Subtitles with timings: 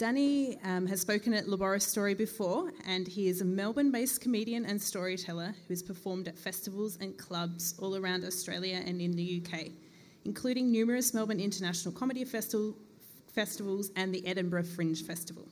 [0.00, 4.80] Danny um, has spoken at Laborastory before, and he is a Melbourne based comedian and
[4.80, 9.66] storyteller who has performed at festivals and clubs all around Australia and in the UK,
[10.24, 12.74] including numerous Melbourne International Comedy Festival,
[13.34, 15.46] festivals and the Edinburgh Fringe Festival.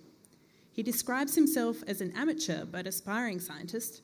[0.73, 4.01] He describes himself as an amateur but aspiring scientist,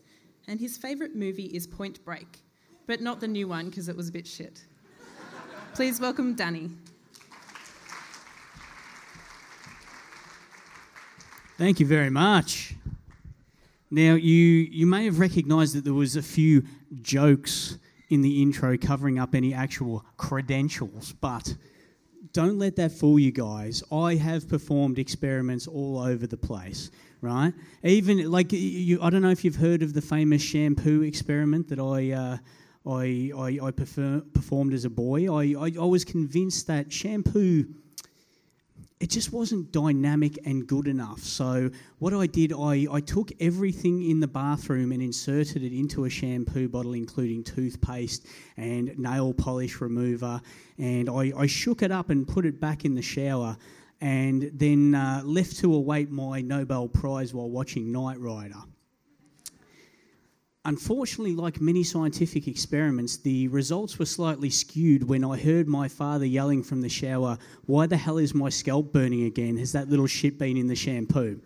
[0.47, 2.43] and his favourite movie is Point Break,
[2.87, 4.67] but not the new one because it was a bit shit.
[5.73, 6.69] Please welcome Danny.
[11.57, 12.75] Thank you very much.
[13.89, 16.64] Now, you, you may have recognised that there was a few
[17.00, 21.54] jokes in the intro covering up any actual credentials, but
[22.32, 23.85] don't let that fool you guys.
[23.93, 26.90] I have performed experiments all over the place,
[27.21, 27.54] right?
[27.84, 31.79] Even like you, I don't know if you've heard of the famous shampoo experiment that
[31.79, 32.11] I.
[32.11, 32.39] Uh,
[32.86, 35.34] I, I, I prefer, performed as a boy.
[35.34, 37.64] I, I, I was convinced that shampoo
[39.05, 41.19] it just wasn't dynamic and good enough.
[41.19, 46.06] So what I did, I, I took everything in the bathroom and inserted it into
[46.06, 50.41] a shampoo bottle, including toothpaste and nail polish remover,
[50.79, 53.59] and I, I shook it up and put it back in the shower,
[54.01, 58.62] and then uh, left to await my Nobel Prize while watching Knight Rider.
[60.67, 66.25] Unfortunately, like many scientific experiments, the results were slightly skewed when I heard my father
[66.25, 69.59] yelling from the shower, Why the hell is my scalp burning again?
[69.59, 71.41] Has that little shit been in the shampoo?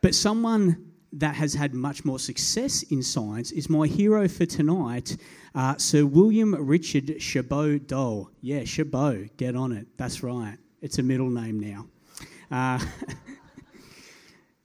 [0.00, 5.16] but someone that has had much more success in science is my hero for tonight,
[5.54, 8.30] uh, Sir William Richard Shaboe Doll.
[8.40, 9.86] Yeah, Shaboe, get on it.
[9.96, 10.56] That's right.
[10.80, 11.86] It's a middle name now.
[12.50, 12.84] Uh,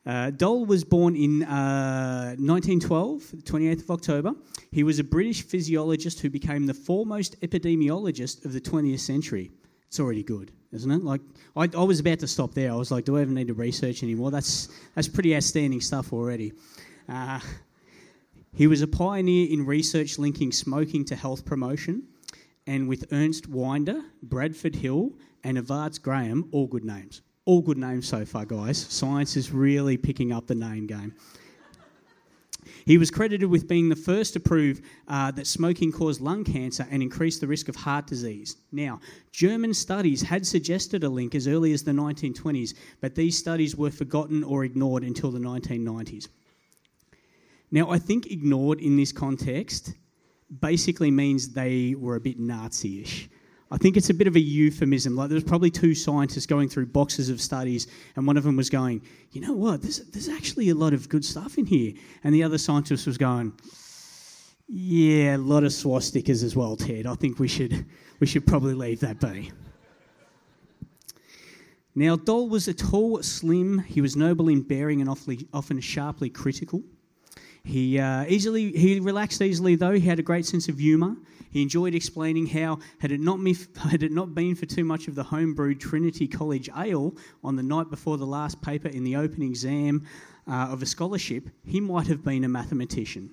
[0.07, 4.33] Uh, Doll was born in uh, 1912, 28th of October.
[4.71, 9.51] He was a British physiologist who became the foremost epidemiologist of the 20th century.
[9.87, 11.03] It's already good, isn't it?
[11.03, 11.19] Like,
[11.57, 12.71] I, I was about to stop there.
[12.71, 14.31] I was like, do I even need to research anymore?
[14.31, 16.53] That's, that's pretty outstanding stuff already.
[17.09, 17.41] Uh,
[18.53, 22.03] he was a pioneer in research linking smoking to health promotion,
[22.65, 25.11] and with Ernst Wynder, Bradford Hill,
[25.43, 27.21] and Evarts Graham, all good names.
[27.47, 28.77] All good names so far, guys.
[28.77, 31.15] Science is really picking up the name game.
[32.85, 36.85] He was credited with being the first to prove uh, that smoking caused lung cancer
[36.91, 38.57] and increased the risk of heart disease.
[38.73, 38.99] Now,
[39.31, 43.91] German studies had suggested a link as early as the 1920s, but these studies were
[43.91, 46.27] forgotten or ignored until the 1990s.
[47.71, 49.93] Now, I think ignored in this context
[50.59, 53.29] basically means they were a bit Nazi ish.
[53.69, 55.15] I think it's a bit of a euphemism.
[55.15, 58.69] Like there's probably two scientists going through boxes of studies, and one of them was
[58.69, 59.01] going,
[59.31, 59.81] "You know what?
[59.81, 63.17] There's there's actually a lot of good stuff in here," and the other scientist was
[63.17, 63.53] going,
[64.67, 67.05] "Yeah, a lot of swastikas as well, Ted.
[67.05, 67.85] I think we should
[68.19, 69.51] we should probably leave that be."
[71.93, 73.79] Now, Doll was a tall, slim.
[73.79, 76.83] He was noble in bearing and often sharply critical.
[77.67, 79.91] He uh, easily he relaxed easily though.
[79.91, 81.17] He had a great sense of humour.
[81.49, 83.39] He enjoyed explaining how, had it not,
[83.89, 87.13] had it not been for too much of the homebrewed Trinity College ale
[87.43, 90.07] on the night before the last paper in the open exam
[90.47, 93.31] uh, of a scholarship, he might have been a mathematician.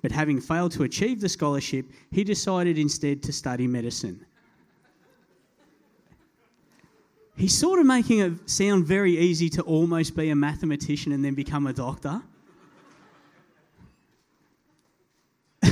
[0.00, 4.24] But having failed to achieve the scholarship, he decided instead to study medicine.
[7.42, 11.34] He's sort of making it sound very easy to almost be a mathematician and then
[11.34, 12.22] become a doctor.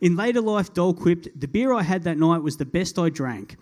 [0.00, 3.10] In later life, Doll quipped, The beer I had that night was the best I
[3.10, 3.56] drank.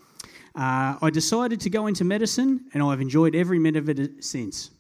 [0.54, 4.70] Uh, I decided to go into medicine, and I've enjoyed every minute of it since.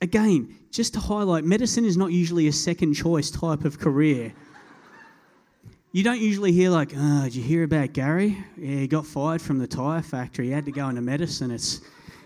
[0.00, 4.32] Again, just to highlight, medicine is not usually a second choice type of career.
[5.96, 8.36] You don't usually hear, like, oh, did you hear about Gary?
[8.58, 10.44] Yeah, he got fired from the tyre factory.
[10.44, 11.50] He had to go into medicine.
[11.50, 11.80] It's,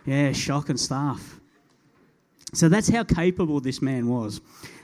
[0.05, 1.39] yeah, shock and stuff.
[2.53, 4.41] So that's how capable this man was.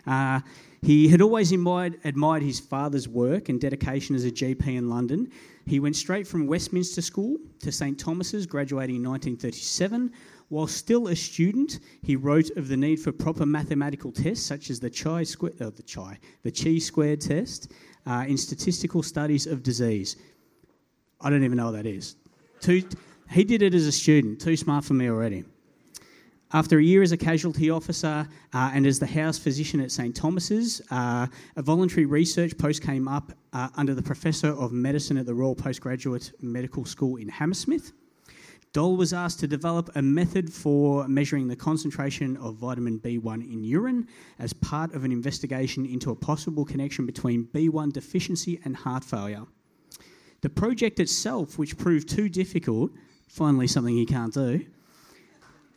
[0.06, 0.38] Uh,
[0.82, 5.32] he had always admired, admired his father's work and dedication as a GP in London.
[5.66, 10.12] He went straight from Westminster School to St Thomas's, graduating in 1937.
[10.48, 14.78] While still a student, he wrote of the need for proper mathematical tests such as
[14.78, 17.72] the chi square, uh, the chi, the chi squared test
[18.06, 20.16] uh, in statistical studies of disease.
[21.20, 22.16] I don't even know what that is.
[22.60, 22.82] Too,
[23.30, 24.41] he did it as a student.
[24.41, 25.44] Too smart for me already.
[26.53, 30.14] After a year as a casualty officer uh, and as the house physician at St
[30.14, 31.26] Thomas's, uh,
[31.56, 35.56] a voluntary research post came up uh, under the Professor of Medicine at the Royal
[35.56, 37.92] Postgraduate Medical School in Hammersmith.
[38.77, 43.65] Doll was asked to develop a method for measuring the concentration of vitamin B1 in
[43.65, 44.07] urine
[44.39, 49.45] as part of an investigation into a possible connection between B1 deficiency and heart failure.
[50.43, 52.91] The project itself, which proved too difficult,
[53.28, 54.67] finally something he can't do,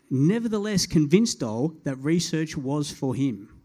[0.10, 3.59] nevertheless convinced Doll that research was for him.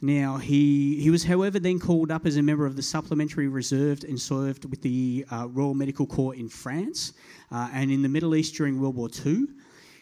[0.00, 4.04] Now, he, he was, however, then called up as a member of the Supplementary Reserve
[4.04, 7.14] and served with the uh, Royal Medical Corps in France
[7.50, 9.46] uh, and in the Middle East during World War II.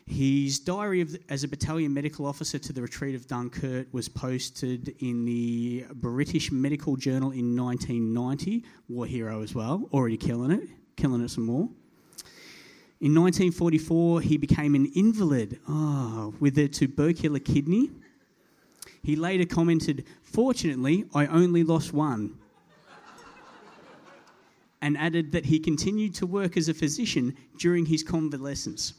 [0.06, 4.94] His diary of, as a battalion medical officer to the retreat of Dunkirk was posted
[5.00, 8.64] in the British Medical Journal in 1990.
[8.88, 11.68] War hero as well, already killing it, killing it some more.
[13.00, 17.90] In 1944, he became an invalid oh, with a tubercular kidney.
[19.06, 22.34] He later commented, Fortunately, I only lost one.
[24.82, 28.94] and added that he continued to work as a physician during his convalescence.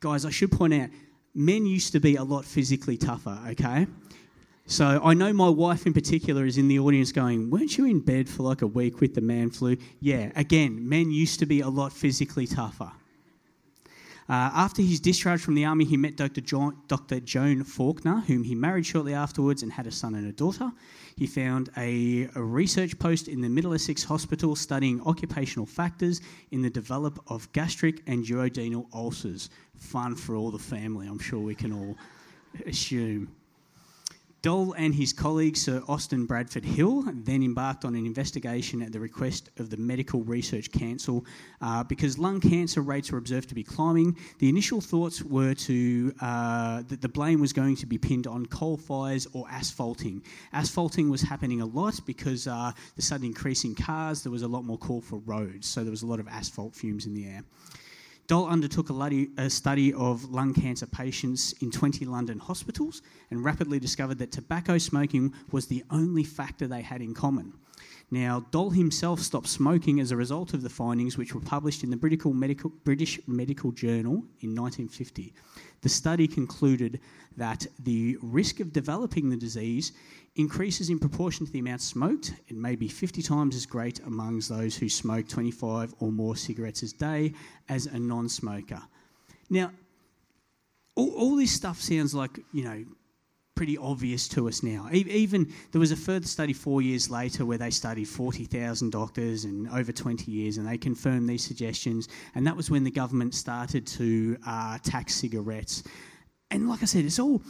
[0.00, 0.88] Guys, I should point out,
[1.34, 3.86] men used to be a lot physically tougher, okay?
[4.64, 8.00] So I know my wife in particular is in the audience going, Weren't you in
[8.00, 9.76] bed for like a week with the man flu?
[10.00, 12.90] Yeah, again, men used to be a lot physically tougher.
[14.32, 16.40] Uh, after his discharge from the army, he met Dr.
[16.40, 17.20] John, Dr.
[17.20, 20.72] Joan Faulkner, whom he married shortly afterwards and had a son and a daughter.
[21.16, 26.70] He found a, a research post in the Middlesex Hospital studying occupational factors in the
[26.70, 29.50] develop of gastric and duodenal ulcers.
[29.76, 31.94] Fun for all the family, I'm sure we can all
[32.64, 33.28] assume.
[34.42, 38.98] Doll and his colleague Sir Austin Bradford Hill then embarked on an investigation at the
[38.98, 41.24] request of the Medical Research Council
[41.60, 44.16] uh, because lung cancer rates were observed to be climbing.
[44.40, 48.46] The initial thoughts were to uh, that the blame was going to be pinned on
[48.46, 50.24] coal fires or asphalting.
[50.52, 54.48] Asphalting was happening a lot because uh, the sudden increase in cars, there was a
[54.48, 57.26] lot more call for roads, so there was a lot of asphalt fumes in the
[57.26, 57.44] air.
[58.32, 64.16] Doll undertook a, study of lung cancer patients in 20 London hospitals and rapidly discovered
[64.20, 67.52] that tobacco smoking was the only factor they had in common.
[68.12, 71.88] Now, Doll himself stopped smoking as a result of the findings, which were published in
[71.88, 75.32] the British Medical Journal in 1950.
[75.80, 77.00] The study concluded
[77.38, 79.92] that the risk of developing the disease
[80.36, 82.34] increases in proportion to the amount smoked.
[82.48, 86.82] It may be 50 times as great amongst those who smoke 25 or more cigarettes
[86.82, 87.32] a day
[87.70, 88.82] as a non smoker.
[89.48, 89.72] Now,
[90.96, 92.84] all, all, this stuff sounds like, you know,
[93.62, 94.88] pretty obvious to us now.
[94.90, 99.68] Even there was a further study four years later where they studied 40,000 doctors and
[99.68, 102.08] over 20 years and they confirmed these suggestions.
[102.34, 105.84] And that was when the government started to uh, tax cigarettes.
[106.50, 107.40] And like I said, it's all,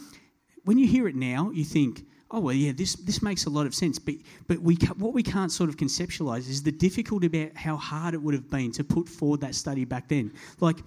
[0.65, 3.67] when you hear it now, you think, oh well yeah this this makes a lot
[3.67, 4.15] of sense but
[4.47, 8.21] but we what we can't sort of conceptualize is the difficulty about how hard it
[8.21, 10.77] would have been to put forward that study back then like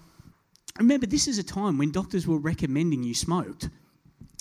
[0.79, 3.69] remember this is a time when doctors were recommending you smoked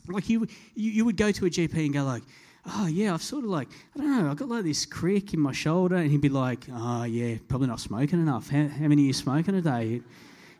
[0.08, 2.24] like you you, would go to a gp and go like
[2.68, 5.40] oh yeah i've sort of like i don't know i've got like this crick in
[5.40, 9.04] my shoulder and he'd be like oh yeah probably not smoking enough how, how many
[9.04, 10.02] are you smoking a day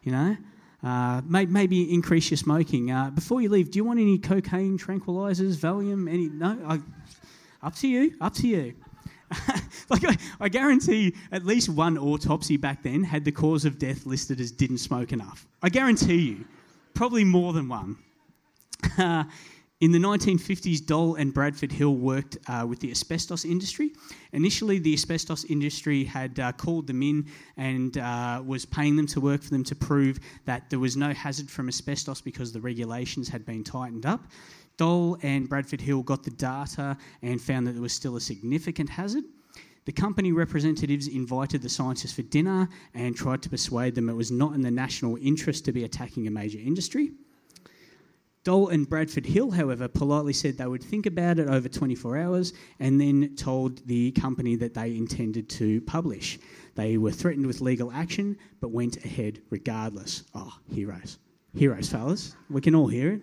[0.04, 0.36] you know
[0.86, 2.92] uh, maybe increase your smoking.
[2.92, 6.08] Uh, before you leave, do you want any cocaine, tranquilizers, Valium?
[6.08, 6.30] Any?
[6.30, 6.60] No.
[6.68, 6.80] I,
[7.66, 8.14] up to you.
[8.22, 8.76] Up to you.
[9.90, 14.06] like I, I, guarantee, at least one autopsy back then had the cause of death
[14.06, 15.48] listed as didn't smoke enough.
[15.64, 16.46] I guarantee you,
[16.94, 17.98] probably more than one.
[18.98, 19.26] Uh,
[19.82, 23.92] in the 1950s, Doll and Bradford Hill worked uh, with the asbestos industry.
[24.32, 27.28] Initially, the asbestos industry had uh, called them in
[27.58, 31.14] and uh, was paying them to work for them to prove that there was no
[31.14, 34.28] hazard from asbestos because the regulations had been tightened up.
[34.78, 38.90] Doll and Bradford Hill got the data and found that there was still a significant
[38.90, 39.26] hazard.
[39.84, 44.32] The company representatives invited the scientists for dinner and tried to persuade them it was
[44.32, 47.12] not in the national interest to be attacking a major industry.
[48.46, 52.54] Doll and Bradford Hill, however, politely said they would think about it over 24 hours
[52.80, 56.38] and then told the company that they intended to publish.
[56.76, 60.26] They were threatened with legal action but went ahead regardless.
[60.36, 61.18] Oh, heroes.
[61.58, 62.36] Heroes, fellas.
[62.52, 63.22] We can all hear it.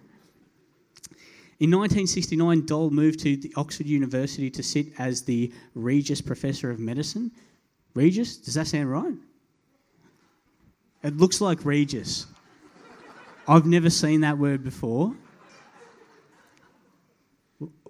[1.60, 6.80] In 1969, Doll moved to the Oxford University to sit as the Regius Professor of
[6.80, 7.30] Medicine.
[7.94, 8.38] Regius?
[8.38, 9.14] Does that sound right?
[11.04, 12.26] It looks like Regis.
[13.48, 15.14] I've never seen that word before.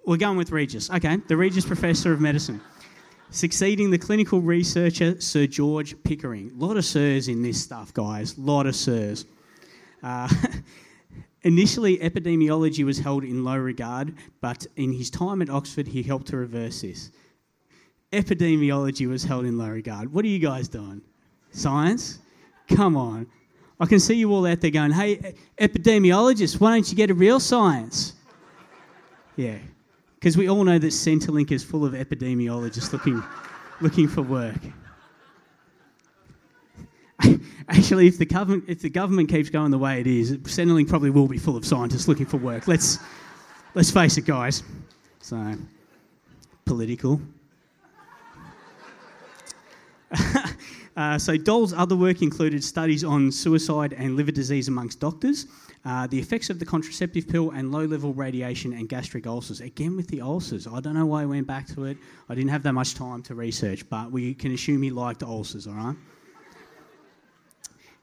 [0.05, 0.89] We're going with Regis.
[0.89, 2.59] Okay, the Regis Professor of Medicine.
[3.29, 6.51] Succeeding the clinical researcher Sir George Pickering.
[6.59, 8.37] A lot of sirs in this stuff, guys.
[8.37, 9.25] A lot of sirs.
[10.01, 10.27] Uh,
[11.43, 16.27] initially, epidemiology was held in low regard, but in his time at Oxford, he helped
[16.27, 17.11] to reverse this.
[18.11, 20.11] Epidemiology was held in low regard.
[20.11, 21.01] What are you guys doing?
[21.51, 22.19] Science?
[22.67, 23.27] Come on.
[23.83, 27.13] I can see you all out there going, hey, epidemiologists, why don't you get a
[27.13, 28.13] real science?
[29.35, 29.57] yeah,
[30.15, 33.21] because we all know that Centrelink is full of epidemiologists looking,
[33.81, 34.55] looking for work.
[37.67, 41.09] Actually, if the, government, if the government keeps going the way it is, Centrelink probably
[41.09, 42.69] will be full of scientists looking for work.
[42.69, 42.99] Let's,
[43.75, 44.63] let's face it, guys.
[45.19, 45.55] So,
[46.63, 47.19] political.
[50.95, 55.47] Uh, so Doll's other work included studies on suicide and liver disease amongst doctors,
[55.85, 59.59] uh, the effects of the contraceptive pill, and low-level radiation and gastric ulcers.
[59.59, 61.97] Again with the ulcers, I don't know why I went back to it.
[62.29, 65.67] I didn't have that much time to research, but we can assume he liked ulcers.
[65.67, 65.95] All right.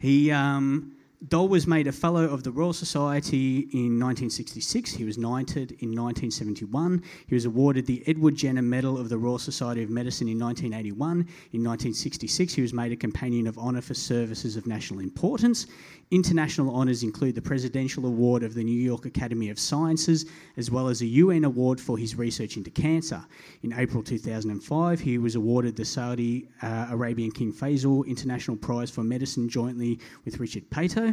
[0.01, 0.97] He um,
[1.29, 4.95] Doll was made a Fellow of the Royal Society in 1966.
[4.95, 7.03] He was knighted in 1971.
[7.27, 11.11] He was awarded the Edward Jenner Medal of the Royal Society of Medicine in 1981.
[11.11, 15.67] In 1966, he was made a Companion of Honour for Services of National Importance.
[16.11, 20.25] International honours include the Presidential Award of the New York Academy of Sciences,
[20.57, 23.23] as well as a UN award for his research into cancer.
[23.63, 29.05] In April 2005, he was awarded the Saudi uh, Arabian King Faisal International Prize for
[29.05, 31.10] Medicine jointly with Richard Peto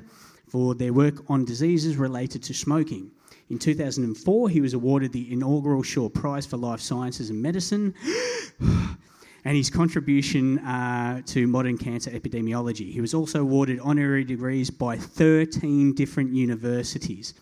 [0.47, 3.11] for their work on diseases related to smoking.
[3.49, 7.93] In 2004, he was awarded the inaugural Shaw Prize for Life Sciences and Medicine.
[9.47, 12.91] and his contribution uh, to modern cancer epidemiology.
[12.91, 17.33] He was also awarded honorary degrees by 13 different universities.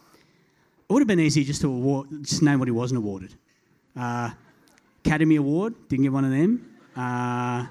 [0.88, 3.33] It would have been easy just to award, just name what he wasn't awarded.
[3.97, 4.29] Uh,
[5.03, 6.77] Academy Award, didn't get one of them.
[6.95, 7.65] Uh,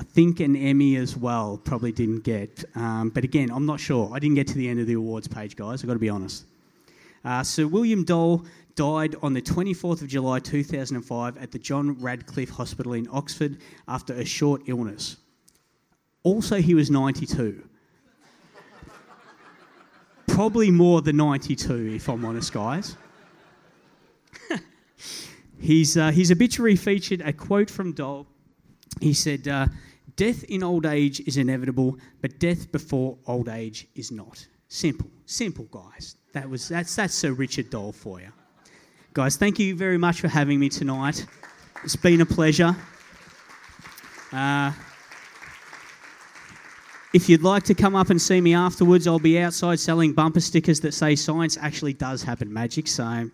[0.00, 2.64] I think an Emmy as well, probably didn't get.
[2.74, 4.10] Um, but again, I'm not sure.
[4.14, 5.82] I didn't get to the end of the awards page, guys.
[5.82, 6.46] I've got to be honest.
[7.22, 8.42] Uh, Sir William Doll
[8.76, 14.14] died on the 24th of July 2005 at the John Radcliffe Hospital in Oxford after
[14.14, 15.18] a short illness.
[16.22, 17.62] Also, he was 92.
[20.28, 22.96] Probably more than 92, if I'm honest, guys.
[25.60, 28.26] his, uh, his obituary featured a quote from Doll.
[29.02, 29.66] He said, uh,
[30.16, 34.46] Death in old age is inevitable, but death before old age is not.
[34.68, 36.16] Simple, simple, guys.
[36.32, 38.28] That was that's that's Sir Richard Doll for you,
[39.12, 39.36] guys.
[39.36, 41.26] Thank you very much for having me tonight.
[41.84, 42.76] It's been a pleasure.
[44.32, 44.72] Uh,
[47.12, 50.40] if you'd like to come up and see me afterwards, I'll be outside selling bumper
[50.40, 53.30] stickers that say "Science actually does happen, magic." So